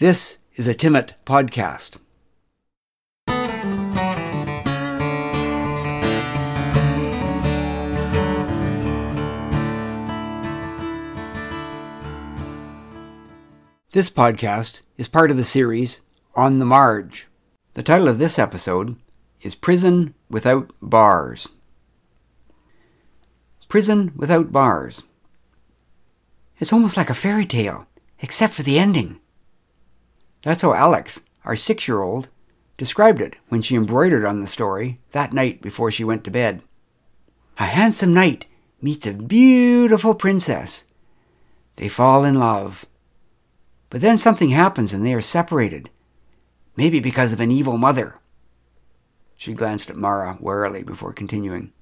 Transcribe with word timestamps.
This 0.00 0.38
is 0.54 0.66
a 0.66 0.74
Timmit 0.74 1.12
podcast. 1.26 1.98
This 13.92 14.08
podcast 14.08 14.80
is 14.96 15.06
part 15.06 15.30
of 15.30 15.36
the 15.36 15.44
series 15.44 16.00
On 16.34 16.58
the 16.60 16.64
Marge. 16.64 17.28
The 17.74 17.82
title 17.82 18.08
of 18.08 18.18
this 18.18 18.38
episode 18.38 18.96
is 19.42 19.54
Prison 19.54 20.14
Without 20.30 20.72
Bars. 20.80 21.46
Prison 23.68 24.12
Without 24.16 24.50
Bars. 24.50 25.02
It's 26.58 26.72
almost 26.72 26.96
like 26.96 27.10
a 27.10 27.14
fairy 27.14 27.44
tale, 27.44 27.86
except 28.20 28.54
for 28.54 28.62
the 28.62 28.78
ending. 28.78 29.20
That's 30.42 30.62
how 30.62 30.74
Alex, 30.74 31.20
our 31.44 31.56
six 31.56 31.86
year 31.86 32.00
old, 32.00 32.28
described 32.76 33.20
it 33.20 33.36
when 33.48 33.62
she 33.62 33.76
embroidered 33.76 34.24
on 34.24 34.40
the 34.40 34.46
story 34.46 35.00
that 35.12 35.32
night 35.32 35.60
before 35.60 35.90
she 35.90 36.04
went 36.04 36.24
to 36.24 36.30
bed. 36.30 36.62
A 37.58 37.64
handsome 37.64 38.14
knight 38.14 38.46
meets 38.80 39.06
a 39.06 39.12
beautiful 39.12 40.14
princess. 40.14 40.86
They 41.76 41.88
fall 41.88 42.24
in 42.24 42.38
love. 42.38 42.86
But 43.90 44.00
then 44.00 44.16
something 44.16 44.50
happens 44.50 44.92
and 44.92 45.04
they 45.04 45.12
are 45.12 45.20
separated. 45.20 45.90
Maybe 46.76 47.00
because 47.00 47.32
of 47.32 47.40
an 47.40 47.50
evil 47.50 47.76
mother. 47.76 48.18
She 49.36 49.52
glanced 49.52 49.90
at 49.90 49.96
Mara 49.96 50.38
warily 50.40 50.82
before 50.82 51.12
continuing. 51.12 51.72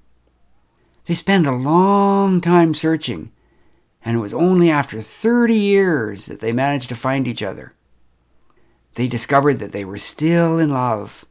They 1.05 1.13
spend 1.13 1.47
a 1.47 1.51
long 1.51 2.41
time 2.41 2.73
searching, 2.73 3.31
and 4.03 4.17
it 4.17 4.19
was 4.19 4.33
only 4.33 4.69
after 4.69 5.01
30 5.01 5.55
years 5.55 6.25
that 6.27 6.39
they 6.39 6.51
managed 6.51 6.89
to 6.89 6.95
find 6.95 7.27
each 7.27 7.41
other. 7.41 7.73
They 8.99 9.07
discovered 9.07 9.59
that 9.59 9.71
they 9.71 9.85
were 9.85 9.97
still 9.97 10.59
in 10.59 10.71
love. 10.71 11.23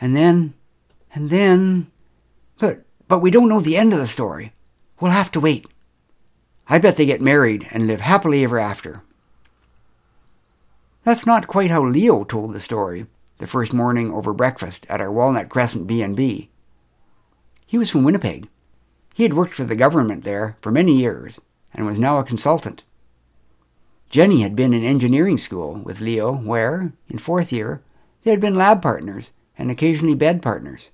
And 0.00 0.14
then, 0.14 0.54
and 1.12 1.28
then, 1.28 1.90
but, 2.60 2.84
but 3.08 3.18
we 3.18 3.32
don't 3.32 3.48
know 3.48 3.58
the 3.58 3.76
end 3.76 3.92
of 3.92 3.98
the 3.98 4.06
story. 4.06 4.52
We'll 5.00 5.10
have 5.10 5.32
to 5.32 5.40
wait. 5.40 5.66
I 6.68 6.78
bet 6.78 6.96
they 6.96 7.04
get 7.04 7.20
married 7.20 7.66
and 7.72 7.88
live 7.88 8.02
happily 8.02 8.44
ever 8.44 8.60
after. 8.60 9.02
That's 11.02 11.26
not 11.26 11.48
quite 11.48 11.72
how 11.72 11.84
Leo 11.84 12.22
told 12.22 12.52
the 12.52 12.60
story 12.60 13.06
the 13.38 13.48
first 13.48 13.72
morning 13.72 14.12
over 14.12 14.32
breakfast 14.32 14.86
at 14.88 15.00
our 15.00 15.10
Walnut 15.10 15.48
Crescent 15.48 15.88
B&B. 15.88 16.48
He 17.66 17.76
was 17.76 17.90
from 17.90 18.04
Winnipeg. 18.04 18.48
He 19.14 19.24
had 19.24 19.34
worked 19.34 19.54
for 19.54 19.64
the 19.64 19.74
government 19.74 20.22
there 20.22 20.56
for 20.60 20.70
many 20.70 20.92
years 20.92 21.40
and 21.74 21.86
was 21.86 21.98
now 21.98 22.20
a 22.20 22.24
consultant. 22.24 22.84
Jenny 24.10 24.40
had 24.40 24.56
been 24.56 24.72
in 24.72 24.84
engineering 24.84 25.36
school 25.36 25.74
with 25.78 26.00
Leo, 26.00 26.32
where, 26.32 26.92
in 27.08 27.18
fourth 27.18 27.52
year, 27.52 27.82
they 28.22 28.30
had 28.30 28.40
been 28.40 28.54
lab 28.54 28.80
partners 28.80 29.32
and 29.58 29.70
occasionally 29.70 30.14
bed 30.14 30.40
partners. 30.40 30.90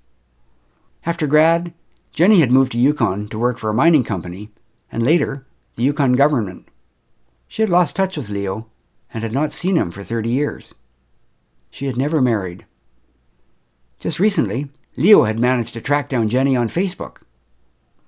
After 1.07 1.27
grad, 1.27 1.73
Jenny 2.13 2.41
had 2.41 2.51
moved 2.51 2.73
to 2.73 2.79
Yukon 2.79 3.29
to 3.29 3.39
work 3.39 3.59
for 3.59 3.71
a 3.71 3.75
mining 3.75 4.05
company, 4.05 4.51
and 4.91 5.03
later, 5.03 5.47
the 5.77 5.85
Yukon 5.85 6.15
government. 6.15 6.69
She 7.47 7.63
had 7.63 7.69
lost 7.69 7.95
touch 7.95 8.17
with 8.17 8.31
Leo 8.31 8.69
and 9.13 9.23
had 9.23 9.33
not 9.33 9.53
seen 9.53 9.77
him 9.77 9.91
for 9.91 10.03
30 10.03 10.29
years. 10.29 10.75
She 11.71 11.87
had 11.87 11.97
never 11.97 12.21
married. 12.21 12.67
Just 14.01 14.19
recently, 14.19 14.69
Leo 14.97 15.25
had 15.25 15.39
managed 15.39 15.75
to 15.75 15.81
track 15.81 16.09
down 16.09 16.29
Jenny 16.29 16.57
on 16.57 16.69
Facebook. 16.69 17.19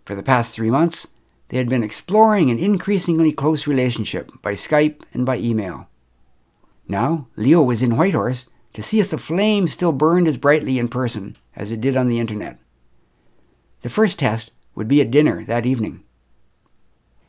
For 0.05 0.15
the 0.15 0.23
past 0.23 0.55
three 0.55 0.71
months, 0.71 1.09
they 1.49 1.59
had 1.59 1.69
been 1.69 1.83
exploring 1.83 2.51
an 2.51 2.59
increasingly 2.59 3.33
close 3.33 3.67
relationship 3.67 4.31
by 4.43 4.53
Skype 4.53 5.03
and 5.13 5.25
by 5.25 5.39
email. 5.39 5.89
Now, 6.89 7.29
Leo 7.37 7.63
was 7.63 7.83
in 7.83 7.97
Whitehorse 7.97 8.49
to 8.73 8.83
see 8.83 9.01
if 9.01 9.11
the 9.11 9.19
flame 9.19 9.67
still 9.69 9.93
burned 9.93 10.29
as 10.29 10.39
brightly 10.39 10.79
in 10.79 10.89
person 10.89 11.37
as 11.55 11.71
it 11.71 11.81
did 11.81 11.97
on 11.97 12.09
the 12.09 12.21
internet. 12.21 12.59
The 13.83 13.89
first 13.91 14.19
test 14.19 14.51
would 14.75 14.89
be 14.89 15.01
at 15.01 15.11
dinner 15.11 15.45
that 15.45 15.67
evening. 15.67 16.03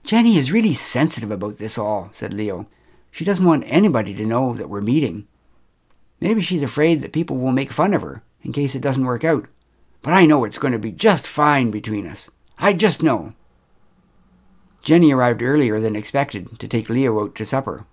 Jenny 0.03 0.37
is 0.37 0.51
really 0.51 0.73
sensitive 0.73 1.31
about 1.31 1.57
this 1.57 1.77
all, 1.77 2.09
said 2.11 2.33
Leo. 2.33 2.67
She 3.11 3.25
doesn't 3.25 3.45
want 3.45 3.63
anybody 3.67 4.13
to 4.13 4.25
know 4.25 4.53
that 4.53 4.69
we're 4.69 4.81
meeting. 4.81 5.27
Maybe 6.19 6.41
she's 6.41 6.63
afraid 6.63 7.01
that 7.01 7.13
people 7.13 7.37
will 7.37 7.51
make 7.51 7.71
fun 7.71 7.93
of 7.93 8.01
her 8.01 8.23
in 8.41 8.51
case 8.51 8.75
it 8.75 8.81
doesn't 8.81 9.05
work 9.05 9.23
out. 9.23 9.47
But 10.01 10.13
I 10.13 10.25
know 10.25 10.43
it's 10.43 10.57
going 10.57 10.73
to 10.73 10.79
be 10.79 10.91
just 10.91 11.27
fine 11.27 11.71
between 11.71 12.07
us. 12.07 12.29
I 12.57 12.73
just 12.73 13.03
know. 13.03 13.33
Jenny 14.87 15.11
arrived 15.11 15.41
earlier 15.41 15.81
than 15.81 15.97
expected 15.97 16.57
to 16.59 16.65
take 16.65 16.89
Leo 16.89 17.21
out 17.21 17.35
to 17.35 17.45
supper. 17.45 17.85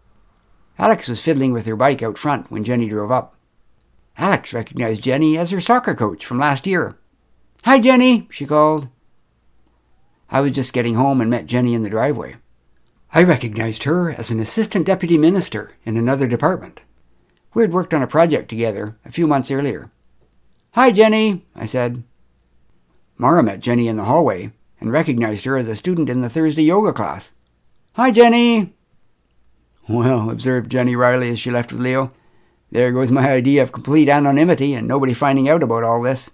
Alex 0.78 1.08
was 1.08 1.20
fiddling 1.20 1.52
with 1.52 1.66
her 1.66 1.74
bike 1.74 2.04
out 2.04 2.16
front 2.16 2.52
when 2.52 2.62
Jenny 2.62 2.88
drove 2.88 3.10
up. 3.10 3.34
Alex 4.16 4.52
recognized 4.52 5.02
Jenny 5.02 5.36
as 5.36 5.50
her 5.50 5.60
soccer 5.60 5.96
coach 5.96 6.24
from 6.24 6.38
last 6.38 6.68
year. 6.68 6.96
Hi, 7.64 7.80
Jenny, 7.80 8.28
she 8.30 8.46
called. 8.46 8.86
I 10.30 10.40
was 10.40 10.52
just 10.52 10.72
getting 10.72 10.94
home 10.94 11.20
and 11.20 11.28
met 11.28 11.46
Jenny 11.46 11.74
in 11.74 11.82
the 11.82 11.90
driveway. 11.90 12.36
I 13.12 13.24
recognized 13.24 13.82
her 13.82 14.12
as 14.12 14.30
an 14.30 14.38
assistant 14.38 14.86
deputy 14.86 15.18
minister 15.18 15.72
in 15.84 15.96
another 15.96 16.28
department. 16.28 16.80
We 17.54 17.64
had 17.64 17.72
worked 17.72 17.92
on 17.92 18.02
a 18.02 18.06
project 18.06 18.48
together 18.48 18.96
a 19.04 19.10
few 19.10 19.26
months 19.26 19.50
earlier. 19.50 19.90
Hi, 20.74 20.92
Jenny, 20.92 21.44
I 21.56 21.66
said. 21.66 22.04
Mara 23.18 23.42
met 23.42 23.58
Jenny 23.58 23.88
in 23.88 23.96
the 23.96 24.04
hallway 24.04 24.52
and 24.84 24.92
recognized 24.92 25.46
her 25.46 25.56
as 25.56 25.66
a 25.66 25.74
student 25.74 26.10
in 26.10 26.20
the 26.20 26.28
Thursday 26.28 26.62
yoga 26.62 26.92
class. 26.92 27.32
Hi, 27.94 28.10
Jenny! 28.10 28.74
Well, 29.88 30.30
observed 30.30 30.70
Jenny 30.70 30.94
Riley 30.94 31.30
as 31.30 31.38
she 31.38 31.50
left 31.50 31.72
with 31.72 31.80
Leo, 31.80 32.12
there 32.70 32.92
goes 32.92 33.10
my 33.10 33.30
idea 33.30 33.62
of 33.62 33.72
complete 33.72 34.08
anonymity 34.08 34.74
and 34.74 34.86
nobody 34.86 35.14
finding 35.14 35.48
out 35.48 35.62
about 35.62 35.84
all 35.84 36.02
this. 36.02 36.32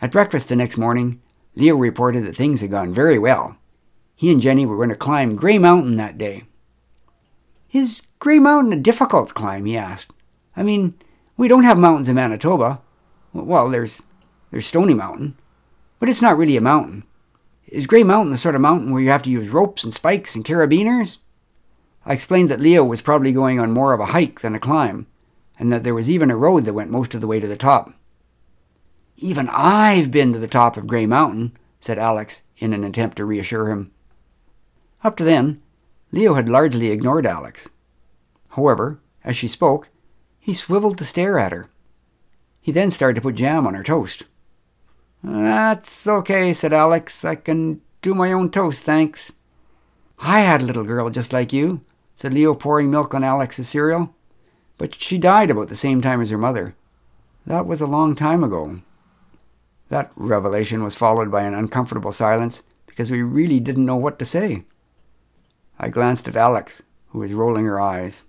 At 0.00 0.12
breakfast 0.12 0.48
the 0.48 0.56
next 0.56 0.76
morning, 0.76 1.20
Leo 1.54 1.76
reported 1.76 2.26
that 2.26 2.34
things 2.34 2.60
had 2.60 2.70
gone 2.70 2.92
very 2.92 3.18
well. 3.18 3.56
He 4.14 4.32
and 4.32 4.40
Jenny 4.40 4.66
were 4.66 4.76
going 4.76 4.88
to 4.88 4.96
climb 4.96 5.36
Grey 5.36 5.58
Mountain 5.58 5.96
that 5.96 6.18
day. 6.18 6.44
Is 7.72 8.06
Grey 8.18 8.38
Mountain 8.38 8.72
a 8.72 8.82
difficult 8.82 9.34
climb? 9.34 9.64
he 9.66 9.76
asked. 9.76 10.12
I 10.56 10.62
mean, 10.62 10.94
we 11.36 11.48
don't 11.48 11.64
have 11.64 11.78
mountains 11.78 12.08
in 12.08 12.16
Manitoba. 12.16 12.80
Well, 13.32 13.68
there's 13.68 14.02
there's 14.50 14.66
Stony 14.66 14.94
Mountain, 14.94 15.36
but 15.98 16.08
it's 16.08 16.22
not 16.22 16.36
really 16.36 16.56
a 16.56 16.60
mountain. 16.60 17.04
Is 17.66 17.86
Grey 17.86 18.04
Mountain 18.04 18.30
the 18.30 18.38
sort 18.38 18.54
of 18.54 18.60
mountain 18.60 18.92
where 18.92 19.02
you 19.02 19.10
have 19.10 19.22
to 19.22 19.30
use 19.30 19.48
ropes 19.48 19.82
and 19.82 19.92
spikes 19.92 20.34
and 20.34 20.44
carabiners? 20.44 21.18
I 22.04 22.12
explained 22.12 22.48
that 22.50 22.60
Leo 22.60 22.84
was 22.84 23.02
probably 23.02 23.32
going 23.32 23.58
on 23.58 23.72
more 23.72 23.92
of 23.92 24.00
a 24.00 24.06
hike 24.06 24.40
than 24.40 24.54
a 24.54 24.60
climb, 24.60 25.06
and 25.58 25.72
that 25.72 25.82
there 25.82 25.94
was 25.94 26.08
even 26.08 26.30
a 26.30 26.36
road 26.36 26.64
that 26.64 26.74
went 26.74 26.90
most 26.90 27.14
of 27.14 27.20
the 27.20 27.26
way 27.26 27.40
to 27.40 27.48
the 27.48 27.56
top. 27.56 27.92
Even 29.16 29.48
I've 29.50 30.10
been 30.10 30.32
to 30.32 30.38
the 30.38 30.46
top 30.46 30.76
of 30.76 30.86
Grey 30.86 31.06
Mountain, 31.06 31.56
said 31.80 31.98
Alex 31.98 32.42
in 32.58 32.72
an 32.72 32.84
attempt 32.84 33.16
to 33.16 33.24
reassure 33.24 33.70
him. 33.70 33.90
Up 35.02 35.16
to 35.16 35.24
then, 35.24 35.60
Leo 36.12 36.34
had 36.34 36.48
largely 36.48 36.90
ignored 36.90 37.26
Alex. 37.26 37.68
However, 38.50 39.00
as 39.24 39.36
she 39.36 39.48
spoke, 39.48 39.88
he 40.38 40.54
swiveled 40.54 40.98
to 40.98 41.04
stare 41.04 41.38
at 41.38 41.52
her. 41.52 41.68
He 42.60 42.70
then 42.72 42.90
started 42.90 43.16
to 43.16 43.20
put 43.20 43.34
jam 43.34 43.66
on 43.66 43.74
her 43.74 43.82
toast. 43.82 44.24
That's 45.28 46.06
okay, 46.06 46.54
said 46.54 46.72
Alex. 46.72 47.24
I 47.24 47.34
can 47.34 47.80
do 48.00 48.14
my 48.14 48.30
own 48.30 48.48
toast, 48.48 48.84
thanks. 48.84 49.32
I 50.20 50.42
had 50.42 50.62
a 50.62 50.64
little 50.64 50.84
girl 50.84 51.10
just 51.10 51.32
like 51.32 51.52
you, 51.52 51.80
said 52.14 52.32
Leo, 52.32 52.54
pouring 52.54 52.92
milk 52.92 53.12
on 53.12 53.24
Alex's 53.24 53.68
cereal. 53.68 54.14
But 54.78 54.94
she 54.94 55.18
died 55.18 55.50
about 55.50 55.66
the 55.66 55.74
same 55.74 56.00
time 56.00 56.20
as 56.20 56.30
her 56.30 56.38
mother. 56.38 56.76
That 57.44 57.66
was 57.66 57.80
a 57.80 57.88
long 57.88 58.14
time 58.14 58.44
ago. 58.44 58.82
That 59.88 60.12
revelation 60.14 60.84
was 60.84 60.94
followed 60.94 61.28
by 61.28 61.42
an 61.42 61.54
uncomfortable 61.54 62.12
silence 62.12 62.62
because 62.86 63.10
we 63.10 63.22
really 63.22 63.58
didn't 63.58 63.84
know 63.84 63.96
what 63.96 64.20
to 64.20 64.24
say. 64.24 64.62
I 65.76 65.88
glanced 65.88 66.28
at 66.28 66.36
Alex, 66.36 66.84
who 67.08 67.18
was 67.18 67.32
rolling 67.32 67.64
her 67.64 67.80
eyes. 67.80 68.22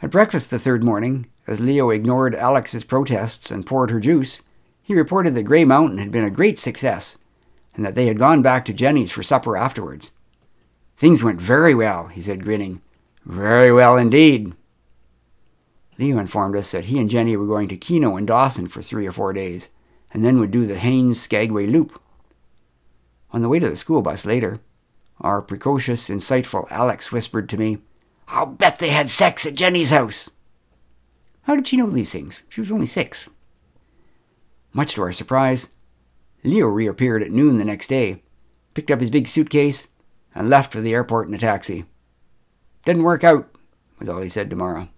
At 0.00 0.10
breakfast 0.10 0.48
the 0.48 0.58
third 0.58 0.82
morning, 0.82 1.26
as 1.46 1.60
Leo 1.60 1.90
ignored 1.90 2.34
Alex's 2.34 2.84
protests 2.84 3.50
and 3.50 3.66
poured 3.66 3.90
her 3.90 4.00
juice, 4.00 4.40
he 4.82 4.94
reported 4.94 5.34
that 5.34 5.44
Grey 5.44 5.64
Mountain 5.64 5.98
had 5.98 6.10
been 6.10 6.24
a 6.24 6.30
great 6.30 6.58
success 6.58 7.18
and 7.74 7.84
that 7.84 7.94
they 7.94 8.06
had 8.06 8.18
gone 8.18 8.42
back 8.42 8.64
to 8.64 8.72
Jenny's 8.72 9.12
for 9.12 9.22
supper 9.22 9.56
afterwards. 9.56 10.10
Things 10.96 11.24
went 11.24 11.40
very 11.40 11.74
well, 11.74 12.08
he 12.08 12.20
said, 12.20 12.44
grinning. 12.44 12.82
Very 13.24 13.72
well 13.72 13.96
indeed. 13.96 14.54
Leo 15.98 16.18
informed 16.18 16.56
us 16.56 16.70
that 16.72 16.84
he 16.84 16.98
and 16.98 17.08
Jenny 17.08 17.36
were 17.36 17.46
going 17.46 17.68
to 17.68 17.76
Keno 17.76 18.16
and 18.16 18.26
Dawson 18.26 18.68
for 18.68 18.82
three 18.82 19.06
or 19.06 19.12
four 19.12 19.32
days, 19.32 19.68
and 20.12 20.24
then 20.24 20.38
would 20.38 20.50
do 20.50 20.66
the 20.66 20.78
Haines 20.78 21.20
Skagway 21.20 21.66
Loop. 21.66 22.00
On 23.30 23.42
the 23.42 23.48
way 23.48 23.58
to 23.58 23.68
the 23.68 23.76
school 23.76 24.02
bus 24.02 24.26
later, 24.26 24.60
our 25.20 25.40
precocious, 25.40 26.08
insightful 26.08 26.70
Alex 26.70 27.12
whispered 27.12 27.48
to 27.48 27.56
me, 27.56 27.78
I'll 28.28 28.46
bet 28.46 28.78
they 28.78 28.90
had 28.90 29.10
sex 29.10 29.46
at 29.46 29.54
Jenny's 29.54 29.90
house. 29.90 30.30
How 31.42 31.56
did 31.56 31.68
she 31.68 31.76
know 31.76 31.88
these 31.88 32.12
things? 32.12 32.42
She 32.48 32.60
was 32.60 32.72
only 32.72 32.86
six. 32.86 33.28
Much 34.72 34.94
to 34.94 35.02
our 35.02 35.12
surprise, 35.12 35.70
Leo 36.44 36.66
reappeared 36.66 37.22
at 37.22 37.30
noon 37.30 37.58
the 37.58 37.64
next 37.64 37.88
day, 37.88 38.22
picked 38.74 38.90
up 38.90 39.00
his 39.00 39.10
big 39.10 39.28
suitcase, 39.28 39.88
and 40.34 40.48
left 40.48 40.72
for 40.72 40.80
the 40.80 40.94
airport 40.94 41.28
in 41.28 41.34
a 41.34 41.38
taxi. 41.38 41.84
Didn't 42.84 43.02
work 43.02 43.22
out, 43.22 43.54
was 43.98 44.08
all 44.08 44.22
he 44.22 44.28
said 44.28 44.50
to 44.50 44.56
Mara. 44.56 44.88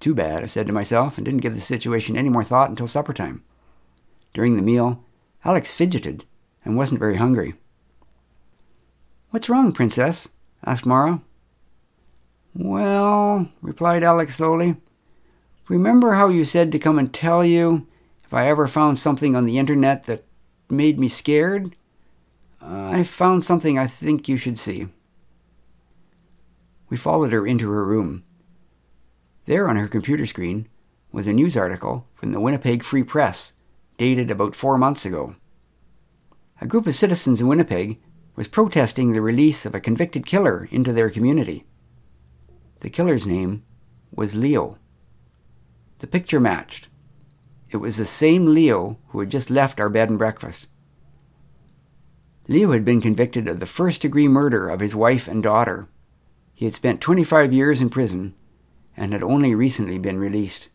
Too 0.00 0.14
bad, 0.14 0.42
I 0.42 0.46
said 0.46 0.66
to 0.66 0.72
myself, 0.72 1.16
and 1.16 1.24
didn't 1.24 1.40
give 1.40 1.54
the 1.54 1.60
situation 1.60 2.16
any 2.16 2.28
more 2.28 2.44
thought 2.44 2.70
until 2.70 2.86
supper 2.86 3.12
time. 3.12 3.42
During 4.34 4.56
the 4.56 4.62
meal, 4.62 5.04
Alex 5.44 5.72
fidgeted 5.72 6.24
and 6.64 6.76
wasn't 6.76 7.00
very 7.00 7.16
hungry. 7.16 7.54
What's 9.30 9.48
wrong, 9.48 9.72
Princess? 9.72 10.28
asked 10.64 10.86
Mara. 10.86 11.22
Well, 12.54 13.48
replied 13.62 14.02
Alex 14.02 14.34
slowly, 14.36 14.76
remember 15.68 16.14
how 16.14 16.28
you 16.28 16.44
said 16.44 16.72
to 16.72 16.78
come 16.78 16.98
and 16.98 17.12
tell 17.12 17.44
you 17.44 17.86
if 18.28 18.34
I 18.34 18.46
ever 18.46 18.68
found 18.68 18.98
something 18.98 19.34
on 19.34 19.46
the 19.46 19.56
internet 19.56 20.04
that 20.04 20.26
made 20.68 20.98
me 20.98 21.08
scared? 21.08 21.74
Uh, 22.60 22.90
I 22.92 23.02
found 23.02 23.42
something 23.42 23.78
I 23.78 23.86
think 23.86 24.28
you 24.28 24.36
should 24.36 24.58
see. 24.58 24.88
We 26.90 26.98
followed 26.98 27.32
her 27.32 27.46
into 27.46 27.70
her 27.70 27.86
room. 27.86 28.24
There 29.46 29.66
on 29.66 29.76
her 29.76 29.88
computer 29.88 30.26
screen 30.26 30.68
was 31.10 31.26
a 31.26 31.32
news 31.32 31.56
article 31.56 32.06
from 32.14 32.32
the 32.32 32.40
Winnipeg 32.40 32.82
Free 32.82 33.02
Press, 33.02 33.54
dated 33.96 34.30
about 34.30 34.54
four 34.54 34.76
months 34.76 35.06
ago. 35.06 35.36
A 36.60 36.66
group 36.66 36.86
of 36.86 36.94
citizens 36.94 37.40
in 37.40 37.48
Winnipeg 37.48 37.98
was 38.36 38.46
protesting 38.46 39.14
the 39.14 39.22
release 39.22 39.64
of 39.64 39.74
a 39.74 39.80
convicted 39.80 40.26
killer 40.26 40.68
into 40.70 40.92
their 40.92 41.08
community. 41.08 41.64
The 42.80 42.90
killer's 42.90 43.26
name 43.26 43.62
was 44.12 44.36
Leo. 44.36 44.76
The 46.00 46.06
picture 46.06 46.40
matched. 46.40 46.90
It 47.70 47.78
was 47.78 47.96
the 47.96 48.04
same 48.04 48.46
Leo 48.46 48.98
who 49.08 49.20
had 49.20 49.30
just 49.30 49.50
left 49.50 49.80
our 49.80 49.88
bed 49.88 50.08
and 50.08 50.18
breakfast. 50.18 50.66
Leo 52.46 52.72
had 52.72 52.84
been 52.84 53.02
convicted 53.02 53.46
of 53.46 53.60
the 53.60 53.66
first 53.66 54.00
degree 54.00 54.26
murder 54.26 54.70
of 54.70 54.80
his 54.80 54.96
wife 54.96 55.28
and 55.28 55.42
daughter. 55.42 55.88
He 56.54 56.64
had 56.64 56.74
spent 56.74 57.02
25 57.02 57.52
years 57.52 57.82
in 57.82 57.90
prison 57.90 58.34
and 58.96 59.12
had 59.12 59.22
only 59.22 59.54
recently 59.54 59.98
been 59.98 60.18
released. 60.18 60.68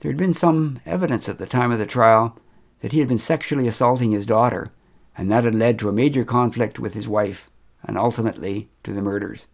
There 0.00 0.10
had 0.10 0.16
been 0.16 0.34
some 0.34 0.80
evidence 0.86 1.28
at 1.28 1.38
the 1.38 1.46
time 1.46 1.72
of 1.72 1.78
the 1.78 1.86
trial 1.86 2.38
that 2.80 2.92
he 2.92 3.00
had 3.00 3.08
been 3.08 3.18
sexually 3.18 3.68
assaulting 3.68 4.10
his 4.10 4.26
daughter, 4.26 4.72
and 5.16 5.30
that 5.30 5.44
had 5.44 5.54
led 5.54 5.78
to 5.78 5.88
a 5.88 5.92
major 5.92 6.24
conflict 6.24 6.78
with 6.78 6.94
his 6.94 7.08
wife, 7.08 7.50
and 7.82 7.96
ultimately 7.96 8.68
to 8.82 8.92
the 8.92 9.02
murders. 9.02 9.46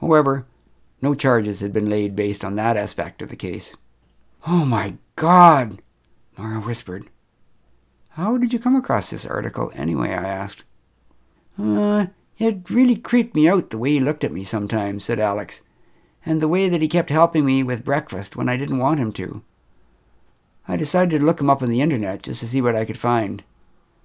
However, 0.00 0.46
no 1.00 1.14
charges 1.14 1.60
had 1.60 1.72
been 1.72 1.88
laid 1.88 2.14
based 2.14 2.44
on 2.44 2.56
that 2.56 2.76
aspect 2.76 3.22
of 3.22 3.28
the 3.28 3.36
case. 3.36 3.76
Oh 4.46 4.64
my 4.64 4.96
God, 5.20 5.82
Mara 6.38 6.62
whispered. 6.62 7.10
How 8.12 8.38
did 8.38 8.54
you 8.54 8.58
come 8.58 8.74
across 8.74 9.10
this 9.10 9.26
article 9.26 9.70
anyway? 9.74 10.12
I 10.12 10.26
asked. 10.26 10.64
Uh, 11.58 12.06
it 12.38 12.70
really 12.70 12.96
creeped 12.96 13.34
me 13.34 13.46
out 13.46 13.68
the 13.68 13.76
way 13.76 13.90
he 13.90 14.00
looked 14.00 14.24
at 14.24 14.32
me 14.32 14.44
sometimes, 14.44 15.04
said 15.04 15.20
Alex, 15.20 15.60
and 16.24 16.40
the 16.40 16.48
way 16.48 16.70
that 16.70 16.80
he 16.80 16.88
kept 16.88 17.10
helping 17.10 17.44
me 17.44 17.62
with 17.62 17.84
breakfast 17.84 18.34
when 18.34 18.48
I 18.48 18.56
didn't 18.56 18.78
want 18.78 18.98
him 18.98 19.12
to. 19.12 19.42
I 20.66 20.78
decided 20.78 21.18
to 21.18 21.26
look 21.26 21.38
him 21.38 21.50
up 21.50 21.60
on 21.60 21.68
the 21.68 21.82
internet 21.82 22.22
just 22.22 22.40
to 22.40 22.46
see 22.46 22.62
what 22.62 22.74
I 22.74 22.86
could 22.86 22.96
find. 22.96 23.42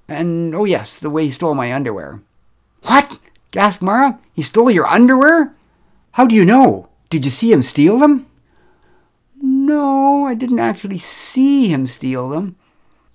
And, 0.09 0.53
oh 0.53 0.65
yes, 0.65 0.99
the 0.99 1.09
way 1.09 1.23
he 1.23 1.29
stole 1.29 1.53
my 1.53 1.71
underwear. 1.73 2.23
What? 2.81 3.19
gasped 3.51 3.81
Mara. 3.81 4.19
He 4.33 4.41
stole 4.41 4.69
your 4.69 4.85
underwear? 4.85 5.55
How 6.11 6.27
do 6.27 6.35
you 6.35 6.43
know? 6.43 6.89
Did 7.09 7.23
you 7.23 7.31
see 7.31 7.53
him 7.53 7.61
steal 7.61 7.99
them? 7.99 8.27
No, 9.65 10.25
I 10.25 10.33
didn't 10.33 10.59
actually 10.59 10.97
see 10.97 11.67
him 11.67 11.87
steal 11.87 12.29
them 12.29 12.55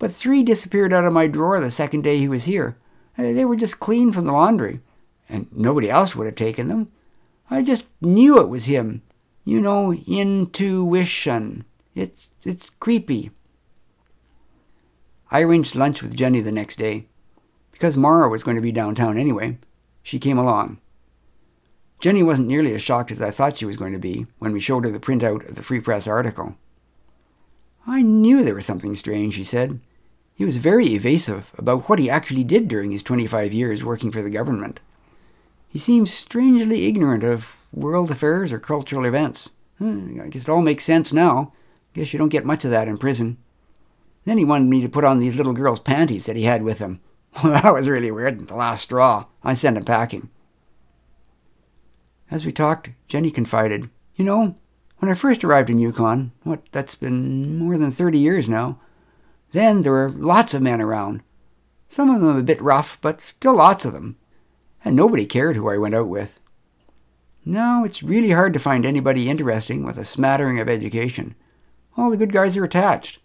but 0.01 0.11
three 0.11 0.43
disappeared 0.43 0.95
out 0.95 1.05
of 1.05 1.13
my 1.13 1.27
drawer 1.27 1.61
the 1.61 1.71
second 1.71 2.03
day 2.03 2.17
he 2.17 2.27
was 2.27 2.45
here. 2.45 2.77
They 3.19 3.45
were 3.45 3.55
just 3.55 3.81
clean 3.81 4.13
from 4.13 4.25
the 4.25 4.33
laundry, 4.33 4.81
and 5.29 5.47
nobody 5.53 5.91
else 5.91 6.17
would 6.17 6.25
have 6.25 6.37
taken 6.37 6.69
them. 6.69 6.91
I 7.51 7.63
just 7.63 7.85
knew 8.01 8.41
it 8.41 8.49
was 8.49 8.65
him. 8.65 9.03
You 9.45 9.61
know, 9.61 9.93
intuition. 9.93 11.67
It's, 11.95 12.31
it's 12.47 12.71
creepy. 12.81 13.31
I 15.31 15.43
arranged 15.43 15.77
lunch 15.77 16.03
with 16.03 16.17
Jenny 16.17 16.41
the 16.41 16.51
next 16.51 16.77
day. 16.77 17.07
Because 17.71 17.99
Mara 17.99 18.31
was 18.31 18.43
going 18.43 18.57
to 18.57 18.63
be 18.63 18.73
downtown 18.73 19.19
anyway, 19.19 19.59
she 20.03 20.19
came 20.19 20.39
along. 20.39 20.79
Jenny 22.01 22.23
wasn't 22.23 22.49
nearly 22.49 22.75
as 22.75 22.83
shocked 22.83 23.11
as 23.11 23.21
I 23.21 23.31
thought 23.31 23.59
she 23.59 23.67
was 23.67 23.77
going 23.77 23.93
to 23.93 23.99
be 23.99 24.27
when 24.39 24.53
we 24.53 24.61
showed 24.61 24.85
her 24.85 24.91
the 24.91 24.99
printout 24.99 25.47
of 25.49 25.55
the 25.55 25.63
Free 25.63 25.81
Press 25.81 26.07
article. 26.07 26.57
I 27.87 28.01
knew 28.01 28.43
there 28.43 28.55
was 28.55 28.65
something 28.67 28.95
strange, 28.95 29.35
she 29.35 29.45
said. 29.45 29.81
He 30.35 30.47
was 30.47 30.57
very 30.57 30.87
evasive 30.95 31.51
about 31.59 31.89
what 31.89 31.99
he 31.99 32.09
actually 32.09 32.45
did 32.45 32.69
during 32.69 32.91
his 32.91 33.03
25 33.03 33.53
years 33.53 33.85
working 33.85 34.11
for 34.11 34.23
the 34.23 34.31
government. 34.31 34.81
He 35.69 35.79
seems 35.79 36.13
strangely 36.13 36.87
ignorant 36.87 37.23
of 37.23 37.67
world 37.73 38.11
affairs 38.11 38.51
or 38.51 38.59
cultural 38.59 39.05
events. 39.05 39.51
Hmm, 39.79 40.19
I 40.23 40.29
guess 40.29 40.43
it 40.43 40.49
all 40.49 40.63
makes 40.63 40.85
sense 40.85 41.13
now. 41.13 41.53
Guess 41.93 42.13
you 42.13 42.19
don't 42.19 42.31
get 42.31 42.47
much 42.47 42.65
of 42.65 42.71
that 42.71 42.89
in 42.89 42.97
prison. 42.97 43.37
Then 44.25 44.39
he 44.39 44.45
wanted 44.45 44.69
me 44.69 44.81
to 44.81 44.89
put 44.89 45.05
on 45.05 45.19
these 45.19 45.37
little 45.37 45.53
girl's 45.53 45.79
panties 45.79 46.27
that 46.27 46.37
he 46.37 46.45
had 46.45 46.63
with 46.63 46.79
him. 46.79 47.01
Well, 47.45 47.53
that 47.53 47.73
was 47.73 47.89
really 47.89 48.11
weird. 48.11 48.49
The 48.49 48.57
last 48.57 48.83
straw. 48.83 49.27
I 49.45 49.55
sent 49.55 49.77
him 49.77 49.85
packing. 49.85 50.31
As 52.31 52.47
we 52.47 52.53
talked, 52.53 52.91
Jenny 53.09 53.31
confided, 53.31 53.91
You 54.15 54.25
know, 54.25 54.55
when 54.99 55.11
I 55.11 55.15
first 55.15 55.43
arrived 55.43 55.71
in 55.71 55.79
Yukon, 55.79 56.33
what, 56.45 56.63
that's 56.73 56.95
been 56.95 57.59
more 57.59 57.77
than 57.77 57.91
30 57.91 58.19
years 58.19 58.49
now, 58.49 58.79
then 59.53 59.83
there 59.83 59.93
were 59.93 60.11
lots 60.11 60.55
of 60.55 60.63
men 60.63 60.81
around. 60.81 61.23
Some 61.89 62.09
of 62.09 62.21
them 62.21 62.37
a 62.37 62.43
bit 62.43 62.63
rough, 62.63 63.01
but 63.01 63.21
still 63.21 63.57
lots 63.57 63.85
of 63.85 63.93
them. 63.93 64.17
And 64.85 64.95
nobody 64.95 65.27
cared 65.27 65.57
who 65.57 65.69
I 65.69 65.79
went 65.79 65.95
out 65.95 66.09
with. 66.09 66.39
Now 67.45 67.83
it's 67.83 68.03
really 68.03 68.31
hard 68.31 68.53
to 68.53 68.59
find 68.61 68.87
anybody 68.87 69.29
interesting 69.29 69.85
with 69.85 69.99
a 69.99 70.05
smattering 70.05 70.61
of 70.61 70.69
education. 70.69 71.35
All 71.97 72.11
the 72.11 72.17
good 72.17 72.33
guys 72.33 72.57
are 72.57 72.65
attached. 72.65 73.19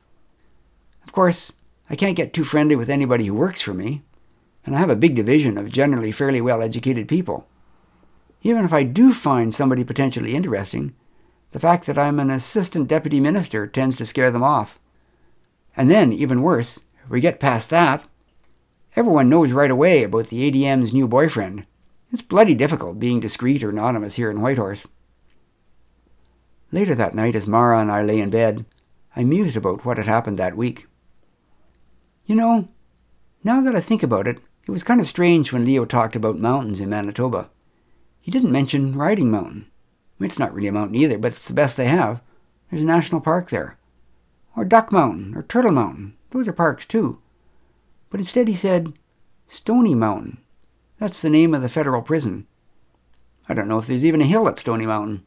Of 1.03 1.11
course, 1.11 1.51
I 1.89 1.95
can't 1.95 2.17
get 2.17 2.33
too 2.33 2.43
friendly 2.43 2.75
with 2.75 2.89
anybody 2.89 3.25
who 3.25 3.35
works 3.35 3.61
for 3.61 3.73
me, 3.73 4.01
and 4.65 4.75
I 4.75 4.79
have 4.79 4.89
a 4.89 4.95
big 4.95 5.15
division 5.15 5.57
of 5.57 5.71
generally 5.71 6.11
fairly 6.11 6.41
well 6.41 6.63
educated 6.63 7.07
people. 7.07 7.47
Even 8.45 8.63
if 8.63 8.71
I 8.71 8.83
do 8.83 9.11
find 9.11 9.51
somebody 9.51 9.83
potentially 9.83 10.35
interesting, 10.35 10.93
the 11.49 11.59
fact 11.59 11.87
that 11.87 11.97
I'm 11.97 12.19
an 12.19 12.29
assistant 12.29 12.87
deputy 12.87 13.19
minister 13.19 13.65
tends 13.65 13.97
to 13.97 14.05
scare 14.05 14.29
them 14.29 14.43
off. 14.43 14.77
And 15.75 15.89
then, 15.89 16.13
even 16.13 16.43
worse, 16.43 16.81
if 17.03 17.09
we 17.09 17.21
get 17.21 17.39
past 17.39 17.71
that, 17.71 18.03
everyone 18.95 19.29
knows 19.29 19.51
right 19.51 19.71
away 19.71 20.03
about 20.03 20.27
the 20.27 20.51
ADM's 20.51 20.93
new 20.93 21.07
boyfriend. 21.07 21.65
It's 22.11 22.21
bloody 22.21 22.53
difficult 22.53 22.99
being 22.99 23.19
discreet 23.19 23.63
or 23.63 23.71
anonymous 23.71 24.13
here 24.13 24.29
in 24.29 24.41
Whitehorse. 24.41 24.85
Later 26.71 26.93
that 26.93 27.15
night, 27.15 27.33
as 27.33 27.47
Mara 27.47 27.79
and 27.79 27.91
I 27.91 28.03
lay 28.03 28.19
in 28.19 28.29
bed, 28.29 28.63
I 29.15 29.23
mused 29.23 29.57
about 29.57 29.85
what 29.85 29.97
had 29.97 30.05
happened 30.05 30.37
that 30.37 30.55
week. 30.55 30.85
You 32.27 32.35
know, 32.35 32.67
now 33.43 33.61
that 33.61 33.75
I 33.75 33.79
think 33.79 34.03
about 34.03 34.27
it, 34.27 34.37
it 34.67 34.71
was 34.71 34.83
kind 34.83 35.01
of 35.01 35.07
strange 35.07 35.51
when 35.51 35.65
Leo 35.65 35.85
talked 35.85 36.15
about 36.15 36.37
mountains 36.37 36.79
in 36.79 36.91
Manitoba. 36.91 37.49
He 38.25 38.31
didn't 38.31 38.51
mention 38.51 38.95
Riding 38.97 39.29
Mountain. 39.29 39.67
It's 40.19 40.39
not 40.39 40.51
really 40.51 40.67
a 40.67 40.71
mountain 40.71 40.95
either, 40.95 41.19
but 41.19 41.33
it's 41.33 41.47
the 41.47 41.53
best 41.53 41.77
they 41.77 41.85
have. 41.85 42.23
There's 42.71 42.81
a 42.81 42.85
national 42.85 43.21
park 43.21 43.51
there 43.51 43.77
or 44.55 44.65
Duck 44.65 44.91
Mountain, 44.91 45.35
or 45.35 45.43
Turtle 45.43 45.71
Mountain. 45.71 46.15
Those 46.31 46.47
are 46.47 46.53
parks 46.53 46.87
too. 46.87 47.21
But 48.09 48.19
instead 48.19 48.47
he 48.47 48.55
said, 48.55 48.93
Stony 49.45 49.93
Mountain. 49.93 50.39
That's 50.97 51.21
the 51.21 51.29
name 51.29 51.53
of 51.53 51.61
the 51.61 51.69
federal 51.69 52.01
prison. 52.01 52.47
I 53.47 53.53
don't 53.53 53.67
know 53.67 53.77
if 53.77 53.85
there's 53.85 54.03
even 54.03 54.21
a 54.21 54.25
hill 54.25 54.47
at 54.47 54.57
Stony 54.57 54.87
Mountain. 54.87 55.23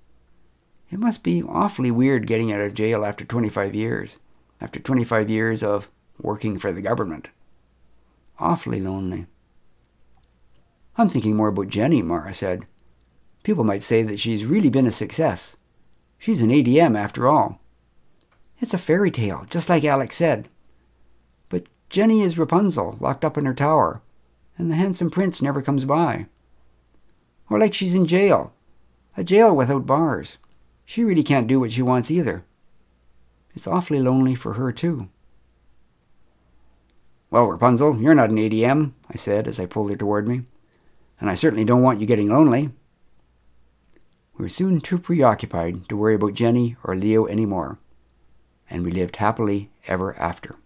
It 0.91 0.99
must 0.99 1.23
be 1.23 1.41
awfully 1.41 1.93
weird 1.93 2.27
getting 2.27 2.51
out 2.51 2.63
of 2.63 2.75
jail 2.75 3.05
after 3.05 3.25
25 3.25 3.77
years, 3.77 4.19
after 4.61 4.81
25 4.81 5.31
years 5.31 5.63
of 5.63 5.89
working 6.19 6.59
for 6.59 6.73
the 6.73 6.83
government. 6.83 7.29
Awfully 8.41 8.81
lonely. 8.81 9.27
I'm 10.97 11.09
thinking 11.09 11.37
more 11.37 11.49
about 11.49 11.69
Jenny, 11.69 12.03
Mara 12.03 12.35
said. 12.35 12.67
People 13.43 13.65
might 13.65 13.83
say 13.83 14.03
that 14.03 14.21
she's 14.21 14.45
really 14.45 14.71
been 14.71 14.87
a 14.87 14.91
success. 14.91 15.57
She's 16.19 16.43
an 16.43 16.51
ADM 16.51 16.99
after 16.99 17.27
all. 17.29 17.61
It's 18.61 18.75
a 18.75 18.79
fairy 18.79 19.11
tale, 19.11 19.47
just 19.49 19.69
like 19.69 19.85
Alex 19.85 20.17
said. 20.17 20.49
But 21.49 21.67
Jenny 21.89 22.23
is 22.23 22.39
Rapunzel, 22.39 22.99
locked 23.01 23.25
up 23.25 23.39
in 23.39 23.45
her 23.47 23.55
tower, 23.55 24.03
and 24.57 24.71
the 24.71 24.75
handsome 24.75 25.11
prince 25.11 25.41
never 25.41 25.63
comes 25.63 25.85
by. 25.85 26.27
Or 27.49 27.59
like 27.59 27.73
she's 27.73 27.95
in 27.95 28.07
jail, 28.07 28.53
a 29.17 29.25
jail 29.25 29.55
without 29.55 29.87
bars. 29.87 30.39
She 30.85 31.05
really 31.05 31.23
can't 31.23 31.47
do 31.47 31.61
what 31.61 31.73
she 31.73 31.83
wants 31.83 32.11
either. 32.11 32.45
It's 33.55 33.67
awfully 33.67 34.01
lonely 34.01 34.35
for 34.35 34.55
her, 34.55 34.73
too. 34.73 35.09
Well, 37.31 37.47
Rapunzel, 37.47 38.01
you're 38.01 38.15
not 38.15 38.31
an 38.31 38.37
ADM, 38.37 38.93
I 39.11 39.17
said 39.17 39.47
as 39.47 39.61
I 39.61 39.67
pulled 39.67 39.91
her 39.91 39.97
toward 39.97 40.27
me, 40.27 40.43
and 41.21 41.29
I 41.29 41.35
certainly 41.35 41.65
don't 41.65 41.83
want 41.83 42.01
you 42.01 42.07
getting 42.07 42.31
lonely. 42.31 42.71
We 44.39 44.45
were 44.45 44.49
soon 44.49 44.81
too 44.81 44.99
preoccupied 44.99 45.89
to 45.89 45.97
worry 45.97 46.15
about 46.15 46.35
Jenny 46.35 46.77
or 46.83 46.97
Leo 46.97 47.27
any 47.27 47.45
more 47.45 47.79
and 48.71 48.85
we 48.85 48.91
lived 48.91 49.17
happily 49.17 49.71
ever 49.87 50.17
after. 50.19 50.57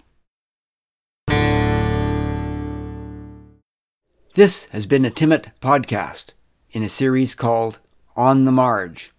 This 4.34 4.66
has 4.66 4.86
been 4.86 5.04
a 5.04 5.10
Timmit 5.10 5.52
podcast 5.60 6.32
in 6.70 6.82
a 6.82 6.88
series 6.88 7.34
called 7.34 7.80
On 8.16 8.44
the 8.44 8.52
Marge. 8.52 9.12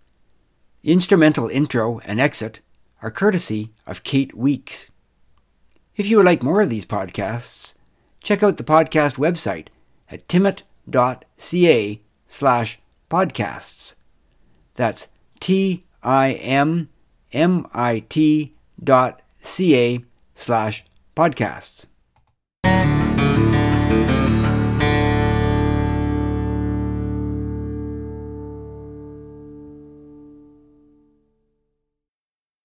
The 0.81 0.91
instrumental 0.91 1.47
intro 1.49 1.99
and 1.99 2.19
exit 2.19 2.61
are 3.01 3.11
courtesy 3.11 3.71
of 3.85 4.03
Kate 4.03 4.35
Weeks. 4.35 4.89
If 5.95 6.07
you 6.07 6.17
would 6.17 6.25
like 6.25 6.41
more 6.41 6.61
of 6.61 6.69
these 6.69 6.85
podcasts, 6.85 7.75
check 8.23 8.41
out 8.41 8.57
the 8.57 8.63
podcast 8.63 9.17
website 9.17 9.67
at 10.09 10.27
timmit.ca 10.27 12.01
slash 12.27 12.79
podcasts. 13.09 13.95
That's 14.75 15.07
T-I-M-M-I-T 15.39 15.83
dot 18.83 19.21
C-A 19.41 20.05
slash 20.35 20.85
podcasts. 21.15 21.87